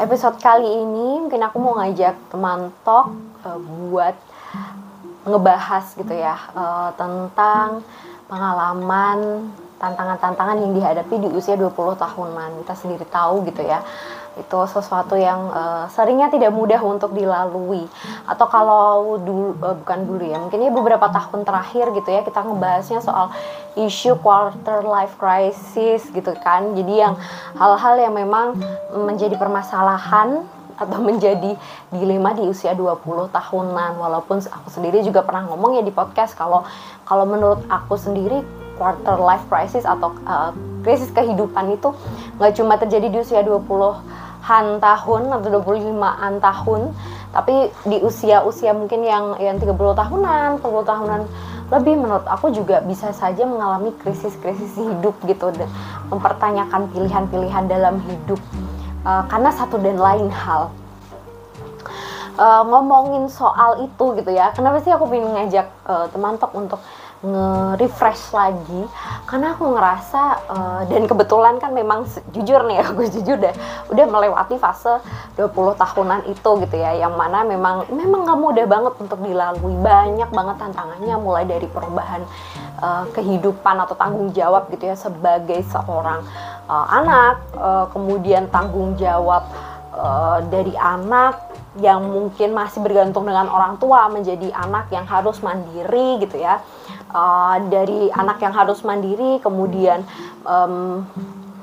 episode 0.00 0.40
kali 0.40 0.64
ini 0.64 1.20
mungkin 1.20 1.44
aku 1.44 1.60
mau 1.60 1.76
ngajak 1.76 2.16
teman 2.32 2.72
talk 2.80 3.12
uh, 3.44 3.60
buat 3.60 4.16
ngebahas 5.28 5.84
gitu 5.92 6.16
ya 6.16 6.40
uh, 6.56 6.88
tentang 6.96 7.84
pengalaman 8.24 9.52
tantangan-tantangan 9.76 10.56
yang 10.56 10.72
dihadapi 10.72 11.14
di 11.20 11.28
usia 11.36 11.52
20 11.52 11.76
tahunan 12.00 12.50
kita 12.64 12.74
sendiri 12.76 13.04
tahu 13.12 13.44
gitu 13.44 13.60
ya 13.60 13.84
itu 14.40 14.58
sesuatu 14.72 15.14
yang 15.14 15.52
uh, 15.52 15.84
seringnya 15.92 16.32
tidak 16.32 16.50
mudah 16.50 16.80
untuk 16.80 17.12
dilalui. 17.12 17.84
Atau 18.24 18.48
kalau 18.48 19.20
dulu 19.20 19.54
uh, 19.60 19.76
bukan 19.84 20.00
dulu 20.08 20.24
ya 20.24 20.40
mungkin 20.40 20.64
ya 20.64 20.72
beberapa 20.72 21.06
tahun 21.12 21.44
terakhir 21.44 21.92
gitu 21.92 22.08
ya 22.08 22.20
kita 22.24 22.40
ngebahasnya 22.40 23.04
soal 23.04 23.28
isu 23.76 24.18
quarter 24.18 24.80
life 24.82 25.14
crisis 25.20 26.08
gitu 26.10 26.32
kan. 26.40 26.72
Jadi 26.72 27.04
yang 27.04 27.14
hal-hal 27.60 28.00
yang 28.00 28.14
memang 28.16 28.56
menjadi 28.96 29.36
permasalahan 29.36 30.42
atau 30.80 30.96
menjadi 31.04 31.52
dilema 31.92 32.32
di 32.32 32.48
usia 32.48 32.72
20 32.72 33.04
tahunan. 33.28 34.00
Walaupun 34.00 34.40
aku 34.40 34.68
sendiri 34.72 35.04
juga 35.04 35.20
pernah 35.20 35.44
ngomong 35.52 35.76
ya 35.76 35.82
di 35.84 35.92
podcast 35.92 36.32
kalau 36.32 36.64
kalau 37.04 37.28
menurut 37.28 37.60
aku 37.68 38.00
sendiri 38.00 38.40
quarter 38.80 39.20
life 39.20 39.44
crisis 39.52 39.84
atau 39.84 40.16
uh, 40.24 40.56
krisis 40.80 41.12
kehidupan 41.12 41.76
itu 41.76 41.92
nggak 42.40 42.56
cuma 42.56 42.80
terjadi 42.80 43.12
di 43.12 43.18
usia 43.20 43.44
20 43.44 43.60
an 44.44 44.82
tahun 44.82 45.22
atau 45.30 45.48
25-an 45.62 46.32
tahun 46.40 46.80
tapi 47.30 47.70
di 47.86 48.02
usia-usia 48.02 48.74
mungkin 48.74 49.06
yang 49.06 49.38
yang 49.38 49.56
30 49.62 49.78
tahunan, 49.78 50.58
40 50.58 50.90
tahunan 50.90 51.20
lebih 51.70 51.94
menurut 52.02 52.26
aku 52.26 52.50
juga 52.50 52.82
bisa 52.82 53.14
saja 53.14 53.46
mengalami 53.46 53.94
krisis-krisis 54.02 54.74
hidup 54.74 55.14
gitu 55.22 55.54
dan 55.54 55.70
mempertanyakan 56.10 56.90
pilihan-pilihan 56.90 57.70
dalam 57.70 58.02
hidup 58.02 58.42
uh, 59.06 59.22
karena 59.30 59.54
satu 59.54 59.78
dan 59.78 59.94
lain 59.94 60.26
hal. 60.26 60.74
Uh, 62.34 62.64
ngomongin 62.66 63.28
soal 63.28 63.84
itu 63.84 64.16
gitu 64.16 64.32
ya 64.32 64.48
kenapa 64.56 64.80
sih 64.80 64.88
aku 64.88 65.04
ingin 65.12 65.28
ngajak 65.36 65.66
uh, 65.84 66.08
teman 66.08 66.40
tok 66.40 66.56
untuk 66.56 66.80
nge-refresh 67.20 68.32
lagi 68.32 68.82
karena 69.28 69.52
aku 69.52 69.76
ngerasa 69.76 70.22
uh, 70.48 70.80
dan 70.88 71.04
kebetulan 71.04 71.60
kan 71.60 71.76
memang 71.76 72.08
jujur 72.32 72.64
nih 72.64 72.80
aku 72.88 73.04
jujur 73.12 73.36
deh 73.36 73.52
udah 73.92 74.06
melewati 74.08 74.56
fase 74.56 75.04
20 75.36 75.52
tahunan 75.76 76.20
itu 76.32 76.50
gitu 76.64 76.76
ya 76.80 76.96
yang 76.96 77.12
mana 77.20 77.44
memang 77.44 77.84
memang 77.92 78.24
nggak 78.24 78.40
mudah 78.40 78.66
banget 78.68 78.94
untuk 78.96 79.20
dilalui. 79.20 79.76
Banyak 79.80 80.32
banget 80.32 80.56
tantangannya 80.60 81.16
mulai 81.20 81.44
dari 81.44 81.68
perubahan 81.68 82.24
uh, 82.80 83.04
kehidupan 83.12 83.76
atau 83.84 83.92
tanggung 83.96 84.32
jawab 84.32 84.72
gitu 84.72 84.88
ya 84.88 84.96
sebagai 84.96 85.60
seorang 85.68 86.24
uh, 86.68 86.86
anak 86.88 87.36
uh, 87.52 87.84
kemudian 87.92 88.48
tanggung 88.48 88.96
jawab 88.96 89.44
uh, 89.92 90.40
dari 90.48 90.72
anak 90.76 91.52
yang 91.78 92.02
mungkin 92.02 92.50
masih 92.50 92.82
bergantung 92.82 93.22
dengan 93.22 93.46
orang 93.46 93.78
tua 93.78 94.10
menjadi 94.10 94.50
anak 94.50 94.90
yang 94.90 95.06
harus 95.06 95.38
mandiri 95.38 96.18
gitu 96.18 96.42
ya 96.42 96.58
uh, 97.10 97.58
dari 97.68 98.08
anak 98.14 98.42
yang 98.42 98.54
harus 98.54 98.80
mandiri 98.86 99.42
kemudian 99.42 100.02
um, 100.46 101.04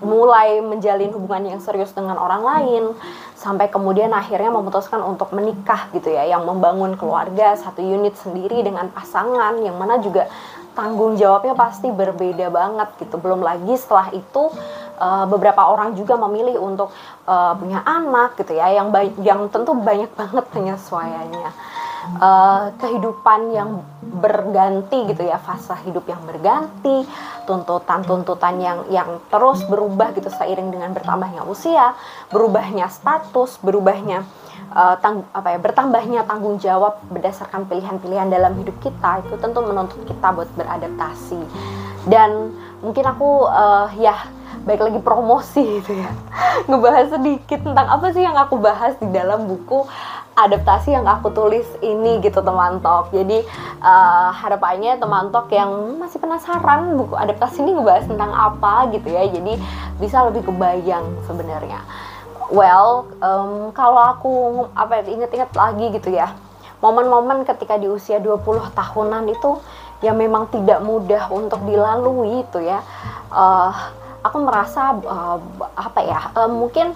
mulai 0.01 0.61
menjalin 0.61 1.09
hubungan 1.09 1.57
yang 1.57 1.61
serius 1.61 1.89
dengan 1.93 2.21
orang 2.21 2.45
lain 2.45 2.83
sampai 3.33 3.69
kemudian 3.69 4.13
akhirnya 4.13 4.53
memutuskan 4.53 5.01
untuk 5.01 5.33
menikah 5.33 5.89
gitu 5.93 6.13
ya 6.13 6.25
yang 6.25 6.45
membangun 6.45 6.93
keluarga 6.97 7.57
satu 7.57 7.81
unit 7.81 8.13
sendiri 8.17 8.61
dengan 8.61 8.89
pasangan 8.93 9.57
yang 9.61 9.77
mana 9.77 9.97
juga 9.97 10.29
tanggung 10.77 11.17
jawabnya 11.17 11.57
pasti 11.57 11.89
berbeda 11.89 12.53
banget 12.53 12.89
gitu. 13.01 13.17
Belum 13.17 13.41
lagi 13.41 13.73
setelah 13.73 14.13
itu 14.13 14.53
uh, 15.01 15.25
beberapa 15.25 15.65
orang 15.65 15.97
juga 15.97 16.13
memilih 16.21 16.61
untuk 16.61 16.93
uh, 17.25 17.57
punya 17.57 17.81
anak 17.81 18.37
gitu 18.37 18.53
ya 18.53 18.69
yang 18.77 18.93
yang 19.25 19.49
tentu 19.49 19.73
banyak 19.73 20.13
banget 20.13 20.45
penyesuaiannya 20.53 21.49
uh, 22.19 22.71
kehidupan 22.79 23.51
yang 23.51 23.83
berganti 24.01 25.11
gitu 25.11 25.27
ya 25.27 25.37
fase 25.37 25.75
hidup 25.83 26.07
yang 26.07 26.23
berganti 26.23 27.03
tuntutan-tuntutan 27.43 28.55
yang 28.63 28.79
yang 28.87 29.19
terus 29.27 29.61
berubah 29.67 30.15
gitu 30.15 30.31
seiring 30.31 30.71
dengan 30.71 30.95
bertambahnya 30.95 31.43
usia 31.43 31.93
berubahnya 32.31 32.87
status 32.87 33.59
berubahnya 33.59 34.23
uh, 34.73 34.95
tang 34.99 35.23
apa 35.31 35.55
ya 35.55 35.59
bertambahnya 35.61 36.21
tanggung 36.25 36.57
jawab 36.59 36.99
berdasarkan 37.11 37.69
pilihan-pilihan 37.69 38.27
dalam 38.31 38.57
hidup 38.59 38.75
kita 38.81 39.23
itu 39.23 39.35
tentu 39.39 39.59
menuntut 39.63 40.01
kita 40.07 40.33
buat 40.33 40.49
beradaptasi. 40.57 41.39
Dan 42.07 42.55
mungkin 42.79 43.03
aku 43.03 43.45
uh, 43.47 43.91
ya 43.99 44.15
baik 44.67 44.83
lagi 44.83 44.99
promosi 44.99 45.63
gitu 45.79 45.95
ya. 45.95 46.11
Ngebahas 46.69 47.15
sedikit 47.15 47.63
tentang 47.63 47.87
apa 47.87 48.11
sih 48.11 48.21
yang 48.21 48.35
aku 48.35 48.59
bahas 48.59 48.99
di 48.99 49.07
dalam 49.07 49.47
buku 49.47 49.87
adaptasi 50.35 50.93
yang 50.93 51.07
aku 51.07 51.31
tulis 51.33 51.65
ini 51.81 52.21
gitu 52.21 52.45
teman 52.45 52.77
tok 52.77 53.09
jadi 53.09 53.41
uh, 53.81 54.29
harapannya 54.29 55.01
teman 55.01 55.33
tok 55.33 55.49
yang 55.49 55.97
masih 55.97 56.21
penasaran 56.21 56.93
buku 56.93 57.17
adaptasi 57.17 57.65
ini 57.65 57.73
ngebahas 57.73 58.05
tentang 58.05 58.35
apa 58.35 58.91
gitu 58.91 59.07
ya. 59.07 59.23
Jadi 59.31 59.55
bisa 59.97 60.27
lebih 60.27 60.45
kebayang 60.45 61.07
sebenarnya. 61.23 61.79
Well 62.51 63.07
um, 63.23 63.71
kalau 63.71 64.03
aku 64.13 64.33
apa 64.75 65.01
ya 65.01 65.15
inget-inget 65.15 65.51
lagi 65.55 65.95
gitu 65.95 66.11
ya 66.11 66.35
momen-momen 66.81 67.41
ketika 67.41 67.77
di 67.81 67.89
usia 67.89 68.21
20 68.21 68.45
tahunan 68.77 69.23
itu 69.33 69.57
yang 70.05 70.13
memang 70.13 70.45
tidak 70.53 70.77
mudah 70.85 71.25
untuk 71.33 71.57
dilalui 71.65 72.45
itu 72.45 72.61
ya. 72.61 72.85
Uh, 73.33 73.73
aku 74.27 74.37
merasa 74.43 74.93
uh, 74.93 75.39
apa 75.73 75.99
ya 76.03 76.19
uh, 76.35 76.51
mungkin 76.51 76.91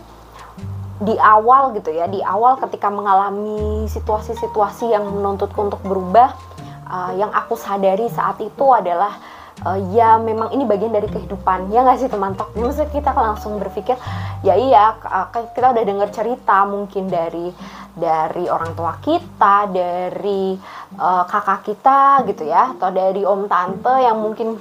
di 1.01 1.17
awal 1.17 1.73
gitu 1.73 1.89
ya 1.89 2.05
di 2.05 2.21
awal 2.21 2.61
ketika 2.61 2.93
mengalami 2.93 3.89
situasi-situasi 3.89 4.93
yang 4.93 5.01
menuntutku 5.09 5.57
untuk 5.57 5.81
berubah 5.81 6.37
uh, 6.85 7.11
yang 7.17 7.33
aku 7.33 7.57
sadari 7.57 8.05
saat 8.13 8.37
itu 8.37 8.65
adalah 8.69 9.17
uh, 9.65 9.79
ya 9.95 10.21
memang 10.21 10.53
ini 10.53 10.61
bagian 10.65 10.93
dari 10.93 11.09
kehidupan. 11.09 11.73
Ya 11.73 11.81
nggak 11.81 12.05
sih 12.05 12.09
teman? 12.11 12.37
Tok 12.37 12.53
maksudnya 12.53 12.93
kita 12.93 13.11
langsung 13.17 13.57
berpikir 13.57 13.97
ya 14.45 14.53
iya 14.57 14.97
kita 15.33 15.73
udah 15.73 15.83
dengar 15.85 16.09
cerita 16.13 16.65
mungkin 16.69 17.09
dari 17.09 17.49
dari 17.91 18.45
orang 18.47 18.71
tua 18.73 18.95
kita 19.03 19.67
dari 19.67 20.55
uh, 20.95 21.23
kakak 21.27 21.61
kita 21.67 22.23
gitu 22.29 22.47
ya 22.47 22.77
atau 22.77 22.89
dari 22.89 23.21
om 23.27 23.45
tante 23.51 23.95
yang 23.99 24.17
mungkin 24.17 24.55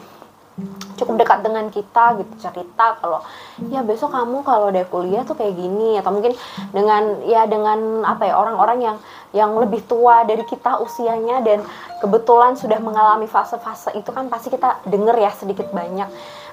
cukup 1.00 1.24
dekat 1.24 1.40
dengan 1.40 1.66
kita 1.72 2.20
gitu 2.20 2.34
cerita 2.36 3.00
kalau 3.00 3.24
ya 3.72 3.80
besok 3.80 4.12
kamu 4.12 4.44
kalau 4.44 4.68
udah 4.68 4.84
kuliah 4.92 5.24
tuh 5.24 5.34
kayak 5.34 5.56
gini 5.56 5.96
atau 5.96 6.12
mungkin 6.12 6.36
dengan 6.70 7.24
ya 7.24 7.48
dengan 7.48 8.04
apa 8.04 8.28
ya 8.28 8.34
orang-orang 8.36 8.78
yang 8.84 8.96
yang 9.30 9.54
lebih 9.54 9.86
tua 9.86 10.26
dari 10.26 10.42
kita 10.42 10.82
usianya 10.82 11.38
dan 11.46 11.62
kebetulan 12.02 12.58
sudah 12.58 12.82
mengalami 12.82 13.30
fase-fase 13.30 13.94
itu 13.94 14.10
kan 14.10 14.26
pasti 14.26 14.50
kita 14.50 14.82
denger 14.86 15.16
ya 15.18 15.30
sedikit 15.30 15.70
banyak. 15.70 16.10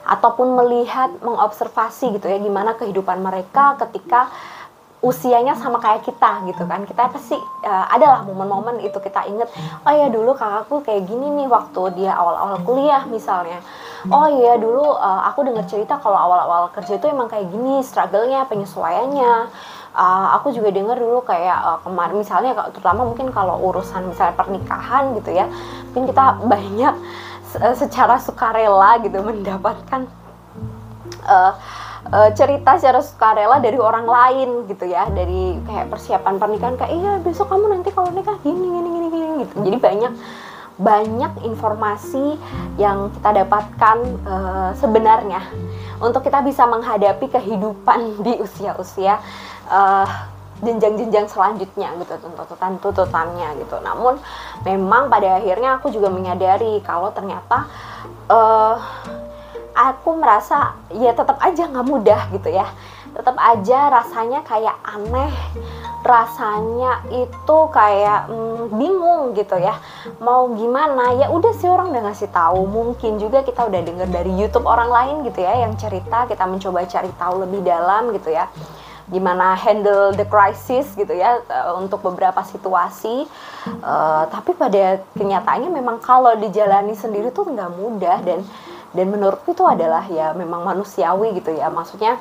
Ataupun 0.08 0.56
melihat 0.56 1.12
mengobservasi 1.20 2.16
gitu 2.16 2.32
ya 2.32 2.40
gimana 2.40 2.78
kehidupan 2.78 3.20
mereka 3.20 3.76
ketika 3.82 4.32
usianya 5.02 5.54
sama 5.58 5.82
kayak 5.82 6.06
kita 6.06 6.46
gitu 6.54 6.64
kan. 6.70 6.86
Kita 6.86 7.10
pasti 7.10 7.36
uh, 7.66 7.86
adalah 7.90 8.22
momen-momen 8.30 8.86
itu 8.86 8.98
kita 9.02 9.26
inget 9.26 9.50
oh 9.84 9.94
ya 9.94 10.08
dulu 10.14 10.38
kakakku 10.38 10.86
kayak 10.86 11.10
gini 11.10 11.34
nih 11.44 11.48
waktu 11.50 11.82
dia 11.98 12.14
awal-awal 12.14 12.62
kuliah 12.62 13.04
misalnya 13.10 13.60
oh 14.14 14.28
iya 14.30 14.62
dulu 14.62 14.86
uh, 14.86 15.22
aku 15.34 15.48
dengar 15.48 15.66
cerita 15.66 15.98
kalau 15.98 16.16
awal-awal 16.16 16.70
kerja 16.74 17.02
itu 17.02 17.10
emang 17.10 17.28
kayak 17.28 17.50
gini 17.50 17.82
struggle-nya 17.82 18.46
penyesuaiannya. 18.46 19.34
Uh, 19.98 20.28
aku 20.38 20.54
juga 20.54 20.70
dengar 20.70 20.94
dulu 21.02 21.26
kayak 21.26 21.58
uh, 21.58 21.80
kemarin 21.82 22.22
misalnya 22.22 22.54
terutama 22.70 23.02
mungkin 23.02 23.34
kalau 23.34 23.58
urusan 23.66 24.06
misalnya 24.06 24.38
pernikahan 24.38 25.18
gitu 25.18 25.34
ya 25.34 25.50
mungkin 25.90 26.14
kita 26.14 26.38
banyak 26.46 26.94
secara 27.74 28.22
sukarela 28.22 29.02
gitu 29.02 29.18
mendapatkan 29.26 30.06
uh, 31.26 31.58
cerita 32.38 32.78
secara 32.78 33.02
sukarela 33.02 33.58
dari 33.58 33.82
orang 33.82 34.06
lain 34.06 34.50
gitu 34.70 34.86
ya 34.86 35.10
dari 35.10 35.58
kayak 35.66 35.90
persiapan 35.90 36.38
pernikahan 36.38 36.76
kayak 36.78 36.94
iya 36.94 37.12
besok 37.18 37.50
kamu 37.50 37.66
nanti 37.68 37.90
kalau 37.90 38.14
nikah 38.14 38.38
gini 38.46 38.64
gini 38.64 38.90
gini 38.94 39.08
gini 39.10 39.34
gitu. 39.44 39.54
Jadi 39.66 39.78
banyak 39.82 40.14
banyak 40.78 41.42
informasi 41.42 42.38
yang 42.78 43.10
kita 43.18 43.44
dapatkan 43.44 43.98
uh, 44.24 44.72
sebenarnya 44.78 45.42
untuk 45.98 46.22
kita 46.22 46.46
bisa 46.46 46.70
menghadapi 46.70 47.26
kehidupan 47.34 48.14
di 48.26 48.38
usia-usia 48.38 49.18
uh, 49.70 50.08
jenjang-jenjang 50.58 51.30
selanjutnya 51.30 51.94
gitu 52.02 52.18
tuntutan 52.18 52.82
tuntutannya 52.82 53.62
gitu. 53.62 53.78
Namun 53.78 54.18
memang 54.66 55.06
pada 55.06 55.38
akhirnya 55.38 55.78
aku 55.78 55.94
juga 55.94 56.10
menyadari 56.10 56.82
kalau 56.82 57.14
ternyata 57.14 57.70
uh, 58.30 58.78
aku 59.78 60.18
merasa 60.18 60.74
ya 60.90 61.14
tetap 61.14 61.38
aja 61.38 61.70
nggak 61.70 61.86
mudah 61.86 62.22
gitu 62.34 62.50
ya 62.50 62.66
tetap 63.18 63.34
aja 63.42 63.80
rasanya 63.90 64.46
kayak 64.46 64.78
aneh. 64.86 65.34
Rasanya 66.06 67.04
itu 67.12 67.58
kayak 67.74 68.30
hmm, 68.32 68.72
bingung 68.78 69.36
gitu 69.36 69.58
ya. 69.60 69.76
Mau 70.22 70.54
gimana? 70.56 71.18
Ya 71.18 71.28
udah 71.34 71.52
sih 71.58 71.68
orang 71.68 71.92
udah 71.92 72.08
ngasih 72.08 72.30
tahu. 72.32 72.64
Mungkin 72.70 73.18
juga 73.20 73.42
kita 73.44 73.68
udah 73.68 73.82
denger 73.82 74.08
dari 74.08 74.32
YouTube 74.32 74.70
orang 74.70 74.88
lain 74.88 75.16
gitu 75.28 75.44
ya 75.44 75.68
yang 75.68 75.76
cerita. 75.76 76.30
Kita 76.30 76.46
mencoba 76.48 76.86
cari 76.86 77.12
tahu 77.18 77.44
lebih 77.44 77.66
dalam 77.66 78.14
gitu 78.16 78.32
ya. 78.32 78.48
Gimana 79.12 79.58
handle 79.60 80.16
the 80.16 80.24
crisis 80.28 80.92
gitu 80.96 81.12
ya 81.12 81.44
uh, 81.50 81.76
untuk 81.76 82.00
beberapa 82.06 82.40
situasi. 82.46 83.28
Uh, 83.84 84.24
tapi 84.32 84.56
pada 84.56 85.04
kenyataannya 85.18 85.74
memang 85.74 86.00
kalau 86.00 86.38
dijalani 86.40 86.96
sendiri 86.96 87.36
tuh 87.36 87.52
nggak 87.52 87.72
mudah. 87.74 88.22
Dan 88.24 88.48
dan 88.96 89.06
menurutku 89.12 89.52
itu 89.52 89.68
adalah 89.68 90.08
ya 90.08 90.32
memang 90.32 90.64
manusiawi 90.64 91.36
gitu 91.36 91.52
ya. 91.52 91.68
Maksudnya 91.68 92.16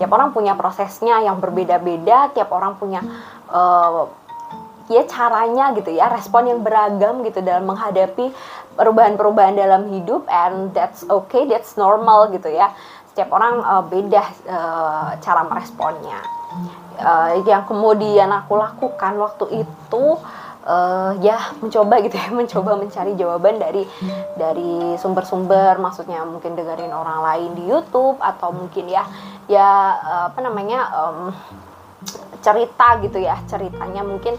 tiap 0.00 0.10
orang 0.12 0.32
punya 0.32 0.56
prosesnya 0.56 1.20
yang 1.24 1.38
berbeda-beda 1.38 2.32
tiap 2.32 2.50
orang 2.52 2.76
punya 2.80 3.04
uh, 3.52 4.08
ya 4.90 5.02
caranya 5.06 5.72
gitu 5.78 5.94
ya 5.94 6.10
respon 6.10 6.50
yang 6.50 6.60
beragam 6.60 7.22
gitu 7.22 7.40
dalam 7.40 7.64
menghadapi 7.64 8.34
perubahan-perubahan 8.74 9.54
dalam 9.56 9.92
hidup 9.92 10.24
and 10.28 10.72
that's 10.72 11.04
okay 11.08 11.44
that's 11.46 11.76
normal 11.76 12.28
gitu 12.32 12.48
ya. 12.48 12.72
Setiap 13.12 13.28
orang 13.36 13.60
uh, 13.60 13.84
beda 13.84 14.24
uh, 14.48 15.08
cara 15.20 15.44
meresponnya. 15.44 16.20
Uh, 16.96 17.40
yang 17.48 17.64
kemudian 17.64 18.28
aku 18.32 18.56
lakukan 18.56 19.16
waktu 19.16 19.64
itu 19.64 20.04
uh, 20.66 21.12
ya 21.20 21.52
mencoba 21.60 22.00
gitu 22.04 22.16
ya 22.16 22.28
mencoba 22.40 22.76
mencari 22.78 23.12
jawaban 23.16 23.60
dari 23.60 23.84
dari 24.36 24.96
sumber-sumber 25.00 25.80
maksudnya 25.80 26.24
mungkin 26.24 26.54
dengerin 26.56 26.92
orang 26.92 27.20
lain 27.24 27.50
di 27.56 27.64
YouTube 27.68 28.20
atau 28.20 28.52
mungkin 28.54 28.88
ya 28.88 29.04
ya 29.50 29.98
uh, 29.98 30.24
apa 30.30 30.38
namanya 30.42 30.80
um, 30.92 31.18
cerita 32.42 32.98
gitu 32.98 33.22
ya 33.22 33.38
ceritanya 33.46 34.02
mungkin 34.02 34.34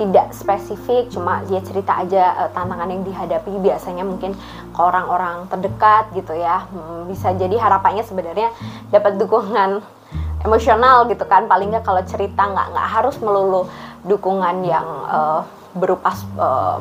tidak 0.00 0.32
spesifik 0.32 1.12
cuma 1.12 1.44
dia 1.44 1.60
cerita 1.60 2.00
aja 2.00 2.46
uh, 2.46 2.50
tantangan 2.56 2.88
yang 2.88 3.04
dihadapi. 3.04 3.52
Biasanya 3.60 4.04
mungkin 4.08 4.32
ke 4.72 4.80
orang-orang 4.80 5.46
terdekat 5.52 6.08
gitu 6.16 6.32
ya 6.32 6.64
hmm, 6.64 7.12
bisa 7.12 7.36
jadi 7.36 7.54
harapannya 7.60 8.02
sebenarnya 8.02 8.48
dapat 8.88 9.20
dukungan 9.20 9.84
emosional 10.42 11.04
gitu 11.12 11.28
kan. 11.28 11.44
Paling 11.44 11.76
nggak 11.76 11.84
kalau 11.84 12.00
cerita 12.08 12.48
nggak 12.48 12.72
nggak 12.72 12.88
harus 12.88 13.20
melulu 13.20 13.68
dukungan 14.08 14.64
yang 14.64 14.88
uh, 15.06 15.44
berupa 15.76 16.12
uh, 16.40 16.80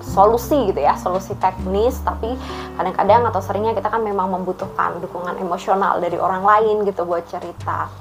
solusi 0.00 0.72
gitu 0.72 0.80
ya 0.80 0.96
solusi 0.96 1.36
teknis 1.36 2.00
tapi 2.00 2.34
kadang-kadang 2.74 3.28
atau 3.28 3.40
seringnya 3.44 3.76
kita 3.76 3.92
kan 3.92 4.00
memang 4.00 4.32
membutuhkan 4.32 4.98
dukungan 4.98 5.36
emosional 5.38 6.00
dari 6.00 6.16
orang 6.16 6.42
lain 6.42 6.88
gitu 6.88 7.04
buat 7.04 7.24
cerita. 7.28 7.92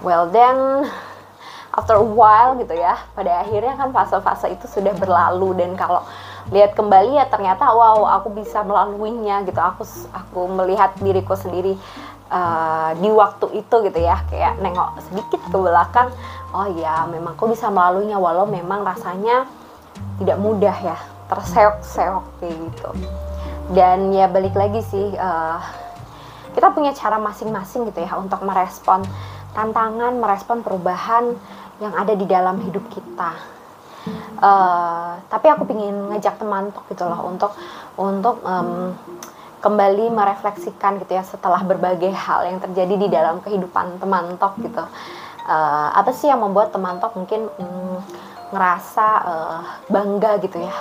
Well 0.00 0.32
then 0.32 0.88
after 1.76 2.00
a 2.00 2.04
while 2.04 2.56
gitu 2.56 2.72
ya 2.72 2.96
pada 3.12 3.44
akhirnya 3.44 3.76
kan 3.76 3.92
fase-fase 3.92 4.56
itu 4.56 4.66
sudah 4.66 4.96
berlalu. 4.96 5.54
Dan 5.60 5.76
kalau 5.76 6.02
lihat 6.50 6.72
kembali 6.72 7.20
ya 7.20 7.28
ternyata 7.28 7.68
wow 7.68 8.04
aku 8.20 8.32
bisa 8.32 8.64
melaluinya 8.64 9.44
gitu. 9.44 9.60
Aku 9.60 9.84
aku 10.10 10.40
melihat 10.50 10.96
diriku 10.98 11.36
sendiri 11.36 11.76
uh, 12.30 12.90
di 12.98 13.10
waktu 13.12 13.60
itu 13.60 13.76
gitu 13.86 13.98
ya 14.00 14.24
kayak 14.26 14.58
nengok 14.58 14.98
sedikit 15.10 15.40
ke 15.46 15.56
belakang 15.56 16.10
oh 16.54 16.66
ya 16.78 17.06
memang 17.06 17.34
aku 17.36 17.52
bisa 17.52 17.70
melaluinya 17.70 18.18
walau 18.18 18.46
memang 18.48 18.82
rasanya 18.82 19.46
tidak 20.18 20.38
mudah 20.40 20.76
ya 20.80 20.98
terseok-seok 21.26 22.24
kayak 22.42 22.54
gitu. 22.70 22.90
Dan 23.74 24.14
ya 24.14 24.30
balik 24.30 24.54
lagi 24.54 24.78
sih 24.86 25.10
uh, 25.18 25.58
kita 26.54 26.70
punya 26.72 26.94
cara 26.94 27.18
masing-masing 27.18 27.90
gitu 27.90 28.00
ya 28.06 28.14
untuk 28.16 28.40
merespon 28.46 29.02
tantangan 29.52 30.14
merespon 30.16 30.62
perubahan 30.62 31.34
yang 31.82 31.92
ada 31.92 32.14
di 32.14 32.24
dalam 32.24 32.62
hidup 32.62 32.86
kita. 32.88 33.36
Uh, 34.38 35.18
tapi 35.26 35.50
aku 35.50 35.66
ingin 35.66 36.14
ngajak 36.14 36.38
teman 36.38 36.70
gitu 36.70 37.04
loh 37.10 37.26
untuk 37.26 37.52
untuk 37.98 38.38
um, 38.46 38.94
kembali 39.58 40.14
merefleksikan 40.14 41.02
gitu 41.02 41.18
ya 41.18 41.26
setelah 41.26 41.58
berbagai 41.66 42.14
hal 42.14 42.46
yang 42.46 42.62
terjadi 42.62 42.94
di 42.94 43.08
dalam 43.10 43.42
kehidupan 43.42 43.98
teman 43.98 44.38
tok 44.38 44.62
gitu. 44.62 44.84
Uh, 45.46 45.90
apa 45.90 46.14
sih 46.14 46.30
yang 46.30 46.38
membuat 46.38 46.70
teman 46.70 47.02
tok 47.02 47.18
mungkin 47.18 47.50
um, 47.58 47.98
ngerasa 48.54 49.06
uh, 49.26 49.60
bangga 49.90 50.38
gitu 50.38 50.62
ya 50.62 50.74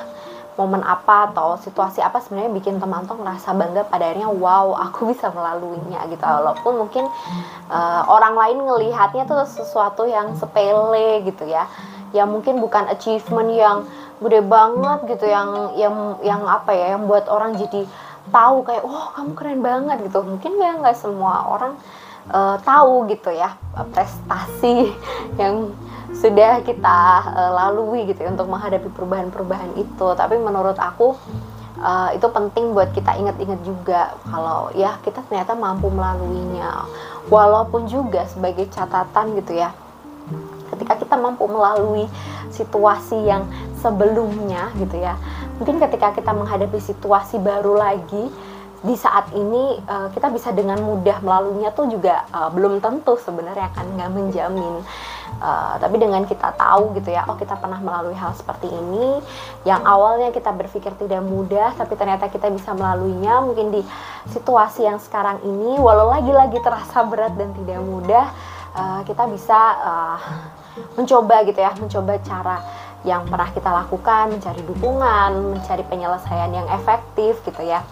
momen 0.55 0.79
apa 0.83 1.31
atau 1.31 1.59
situasi 1.59 1.99
apa 1.99 2.23
sebenarnya 2.23 2.51
bikin 2.55 2.79
teman 2.79 3.03
tuh 3.03 3.19
ngerasa 3.19 3.51
bangga 3.51 3.83
pada 3.91 4.07
akhirnya 4.07 4.31
wow 4.31 4.71
aku 4.75 5.05
bisa 5.11 5.31
melaluinya 5.31 6.07
gitu. 6.07 6.23
Walaupun 6.23 6.73
mungkin 6.87 7.05
uh, 7.67 8.01
orang 8.07 8.35
lain 8.35 8.57
ngelihatnya 8.63 9.27
tuh 9.27 9.43
sesuatu 9.47 10.07
yang 10.07 10.35
sepele 10.39 11.23
gitu 11.27 11.43
ya. 11.47 11.67
Yang 12.15 12.27
mungkin 12.31 12.55
bukan 12.63 12.87
achievement 12.87 13.51
yang 13.51 13.77
gede 14.23 14.41
banget 14.47 14.99
gitu 15.11 15.27
yang 15.27 15.75
yang 15.75 15.95
yang 16.23 16.41
apa 16.47 16.71
ya 16.71 16.95
yang 16.95 17.03
buat 17.03 17.27
orang 17.27 17.59
jadi 17.59 17.83
tahu 18.31 18.63
kayak 18.63 18.87
oh 18.87 19.11
kamu 19.11 19.31
keren 19.35 19.59
banget 19.59 19.97
gitu. 20.07 20.23
Mungkin 20.23 20.55
ya 20.55 20.79
nggak 20.79 20.95
semua 20.95 21.51
orang 21.51 21.75
uh, 22.31 22.57
tahu 22.61 23.09
gitu 23.11 23.33
ya 23.33 23.57
prestasi 23.91 24.93
yang 25.41 25.73
sudah 26.15 26.63
kita 26.63 26.99
uh, 27.27 27.51
lalui 27.53 28.07
gitu 28.07 28.23
ya 28.23 28.31
untuk 28.31 28.47
menghadapi 28.47 28.87
perubahan-perubahan 28.93 29.75
itu. 29.75 30.07
Tapi 30.15 30.39
menurut 30.39 30.79
aku 30.79 31.17
uh, 31.81 32.09
itu 32.15 32.27
penting 32.31 32.71
buat 32.71 32.95
kita 32.95 33.19
ingat-ingat 33.19 33.59
juga 33.67 34.15
kalau 34.29 34.71
ya 34.73 34.95
kita 35.03 35.25
ternyata 35.27 35.53
mampu 35.53 35.91
melaluinya. 35.91 36.87
Walaupun 37.27 37.89
juga 37.89 38.23
sebagai 38.29 38.69
catatan 38.69 39.33
gitu 39.41 39.57
ya 39.57 39.73
ketika 40.75 40.97
kita 40.97 41.15
mampu 41.15 41.45
melalui 41.45 42.09
situasi 42.49 43.15
yang 43.25 43.45
sebelumnya 43.79 44.73
gitu 44.81 44.97
ya 44.97 45.15
mungkin 45.61 45.77
ketika 45.79 46.11
kita 46.11 46.31
menghadapi 46.33 46.81
situasi 46.81 47.39
baru 47.39 47.77
lagi 47.77 48.27
di 48.85 48.93
saat 48.93 49.33
ini 49.33 49.81
uh, 49.89 50.13
kita 50.13 50.29
bisa 50.29 50.53
dengan 50.53 50.77
mudah 50.77 51.17
melaluinya 51.25 51.73
tuh 51.73 51.89
juga 51.89 52.29
uh, 52.29 52.53
belum 52.53 52.77
tentu 52.77 53.17
sebenarnya 53.17 53.73
kan 53.73 53.89
nggak 53.97 54.11
menjamin 54.13 54.85
Uh, 55.35 55.75
tapi 55.83 55.99
dengan 55.99 56.23
kita 56.23 56.55
tahu 56.55 56.95
gitu 56.95 57.11
ya, 57.11 57.27
oh 57.27 57.35
kita 57.35 57.59
pernah 57.59 57.75
melalui 57.83 58.15
hal 58.15 58.31
seperti 58.39 58.71
ini, 58.71 59.19
yang 59.67 59.83
awalnya 59.83 60.31
kita 60.31 60.47
berpikir 60.55 60.95
tidak 60.95 61.19
mudah, 61.27 61.75
tapi 61.75 61.99
ternyata 61.99 62.31
kita 62.31 62.47
bisa 62.47 62.71
melaluinya. 62.71 63.43
Mungkin 63.43 63.67
di 63.73 63.81
situasi 64.31 64.87
yang 64.87 64.95
sekarang 64.95 65.43
ini, 65.43 65.75
walau 65.75 66.07
lagi-lagi 66.07 66.55
terasa 66.63 67.03
berat 67.03 67.35
dan 67.35 67.51
tidak 67.51 67.83
mudah, 67.83 68.31
uh, 68.79 69.01
kita 69.03 69.27
bisa 69.27 69.59
uh, 69.83 70.17
mencoba 70.95 71.43
gitu 71.43 71.59
ya, 71.59 71.75
mencoba 71.75 72.15
cara 72.23 72.57
yang 73.03 73.27
pernah 73.27 73.49
kita 73.51 73.69
lakukan, 73.83 74.39
mencari 74.39 74.61
dukungan, 74.63 75.31
mencari 75.51 75.83
penyelesaian 75.83 76.51
yang 76.53 76.67
efektif 76.71 77.43
gitu 77.43 77.59
ya 77.59 77.83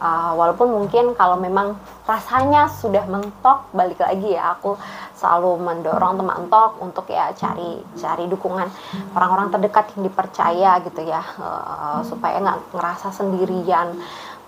uh, 0.00 0.32
walaupun 0.34 0.72
mungkin 0.72 1.12
kalau 1.14 1.36
memang 1.36 1.76
rasanya 2.08 2.66
sudah 2.72 3.04
mentok 3.06 3.70
balik 3.76 4.00
lagi 4.00 4.34
ya 4.34 4.56
aku 4.58 4.74
selalu 5.14 5.60
mendorong 5.60 6.16
teman 6.16 6.48
tok 6.48 6.80
untuk 6.80 7.06
ya 7.12 7.30
cari 7.36 7.78
cari 7.94 8.24
dukungan 8.26 8.66
orang-orang 9.12 9.52
terdekat 9.52 9.92
yang 9.94 10.08
dipercaya 10.08 10.80
gitu 10.88 11.00
ya 11.04 11.22
uh, 11.38 12.00
supaya 12.02 12.40
nggak 12.40 12.74
ngerasa 12.74 13.08
sendirian. 13.12 14.00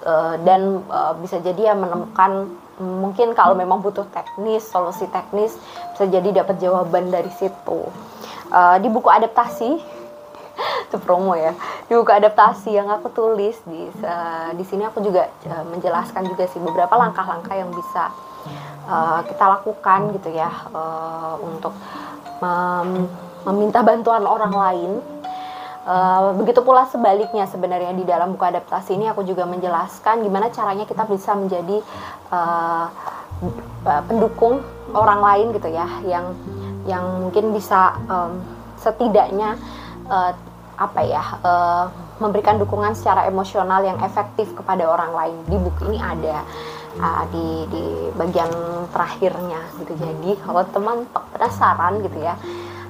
Uh, 0.02 0.34
dan 0.42 0.82
uh, 0.90 1.14
bisa 1.22 1.38
jadi 1.38 1.70
ya 1.70 1.74
menemukan 1.78 2.50
mungkin 2.82 3.38
kalau 3.38 3.54
memang 3.54 3.78
butuh 3.78 4.02
teknis 4.10 4.66
solusi 4.66 5.06
teknis 5.14 5.54
bisa 5.94 6.10
jadi 6.10 6.42
dapat 6.42 6.58
jawaban 6.58 7.06
dari 7.14 7.30
situ. 7.38 7.86
Uh, 8.50 8.82
di 8.82 8.90
buku 8.90 9.06
adaptasi 9.06 9.78
itu 10.88 10.96
promo 11.00 11.32
ya. 11.36 11.56
Buku 11.88 12.08
adaptasi 12.08 12.72
yang 12.72 12.88
aku 12.88 13.12
tulis 13.12 13.56
di 13.68 13.88
uh, 14.04 14.50
di 14.56 14.64
sini 14.64 14.84
aku 14.88 15.04
juga 15.04 15.28
uh, 15.48 15.64
menjelaskan 15.68 16.28
juga 16.28 16.48
sih 16.48 16.60
beberapa 16.60 16.92
langkah-langkah 16.96 17.52
yang 17.52 17.70
bisa 17.72 18.12
uh, 18.88 19.20
kita 19.28 19.44
lakukan 19.58 20.00
gitu 20.16 20.32
ya 20.32 20.50
uh, 20.72 21.36
untuk 21.40 21.72
mem 22.42 23.08
meminta 23.42 23.82
bantuan 23.82 24.22
orang 24.22 24.54
lain. 24.54 24.92
Uh, 25.82 26.30
begitu 26.38 26.62
pula 26.62 26.86
sebaliknya 26.86 27.42
sebenarnya 27.50 27.90
di 27.98 28.06
dalam 28.06 28.38
buku 28.38 28.46
adaptasi 28.46 28.94
ini 28.94 29.10
aku 29.10 29.26
juga 29.26 29.42
menjelaskan 29.50 30.22
gimana 30.22 30.46
caranya 30.54 30.86
kita 30.86 31.02
bisa 31.10 31.34
menjadi 31.34 31.82
uh, 32.30 32.86
pendukung 34.06 34.62
orang 34.94 35.18
lain 35.18 35.46
gitu 35.58 35.68
ya 35.74 35.90
yang 36.06 36.38
yang 36.86 37.02
mungkin 37.26 37.50
bisa 37.50 37.98
um, 38.06 38.38
setidaknya 38.78 39.58
uh, 40.12 40.32
apa 40.76 41.00
ya 41.04 41.24
uh, 41.40 41.84
memberikan 42.20 42.60
dukungan 42.60 42.92
secara 42.92 43.24
emosional 43.26 43.80
yang 43.80 43.96
efektif 44.04 44.52
kepada 44.52 44.84
orang 44.84 45.12
lain. 45.16 45.36
Di 45.48 45.56
buku 45.56 45.88
ini 45.88 45.98
ada 45.98 46.44
uh, 47.00 47.24
di 47.32 47.64
di 47.72 47.84
bagian 48.12 48.52
terakhirnya 48.92 49.60
gitu. 49.80 49.96
Jadi 49.96 50.36
kalau 50.44 50.62
teman 50.68 51.08
penasaran 51.32 52.04
gitu 52.04 52.20
ya 52.20 52.36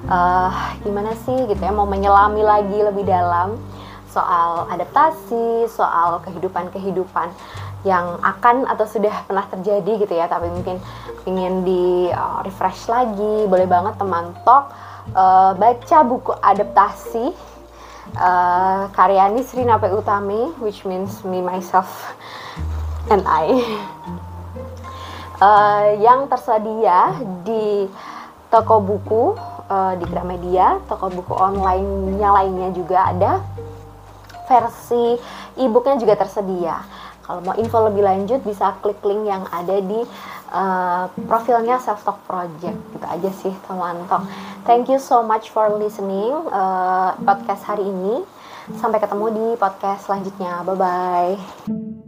uh, 0.07 0.51
gimana 0.83 1.15
sih 1.23 1.47
gitu 1.47 1.59
ya 1.59 1.71
mau 1.71 1.87
menyelami 1.87 2.43
lagi 2.43 2.79
lebih 2.83 3.07
dalam 3.07 3.55
soal 4.11 4.69
adaptasi 4.69 5.65
soal 5.73 6.21
kehidupan 6.21 6.69
kehidupan 6.69 7.33
yang 7.83 8.15
akan 8.23 8.63
atau 8.69 8.87
sudah 8.87 9.11
pernah 9.27 9.43
terjadi 9.49 10.07
gitu 10.07 10.13
ya 10.15 10.29
tapi 10.29 10.47
mungkin 10.47 10.79
ingin 11.27 11.67
di 11.67 12.07
refresh 12.47 12.87
lagi 12.87 13.49
boleh 13.49 13.67
banget 13.67 13.97
teman 13.99 14.31
talk 14.47 14.71
uh, 15.11 15.51
baca 15.59 15.97
buku 16.07 16.31
adaptasi 16.39 17.35
uh, 18.15 18.87
Karyani 18.95 19.43
Sri 19.43 19.67
Nape 19.67 19.91
Utami 19.91 20.55
which 20.63 20.87
means 20.87 21.19
me 21.27 21.43
myself 21.43 22.15
and 23.11 23.27
I 23.27 23.51
uh, 25.43 25.99
yang 25.99 26.31
tersedia 26.31 27.19
di 27.43 27.91
toko 28.53 28.79
buku 28.79 29.33
uh, 29.65 29.93
di 29.97 30.05
Gramedia, 30.05 30.77
toko 30.85 31.09
buku 31.09 31.33
online-nya 31.33 32.29
lainnya 32.29 32.69
juga 32.69 33.09
ada. 33.09 33.33
Versi 34.45 35.17
e-booknya 35.57 35.97
juga 35.97 36.13
tersedia. 36.19 36.83
Kalau 37.23 37.39
mau 37.39 37.55
info 37.55 37.79
lebih 37.87 38.03
lanjut 38.03 38.43
bisa 38.43 38.75
klik 38.83 38.99
link 39.07 39.25
yang 39.27 39.47
ada 39.49 39.79
di 39.79 39.99
uh, 40.51 41.07
profilnya 41.25 41.79
Self 41.79 42.03
Talk 42.03 42.19
Project. 42.27 42.75
Itu 42.75 43.05
aja 43.07 43.29
sih 43.31 43.53
teman-teman. 43.65 44.27
Thank 44.67 44.91
you 44.91 44.99
so 44.99 45.23
much 45.23 45.51
for 45.51 45.71
listening 45.75 46.35
uh, 46.51 47.15
podcast 47.23 47.63
hari 47.63 47.87
ini. 47.87 48.23
Sampai 48.79 48.99
ketemu 49.03 49.25
di 49.31 49.45
podcast 49.59 50.07
selanjutnya. 50.07 50.63
Bye 50.63 50.77
bye. 50.79 52.02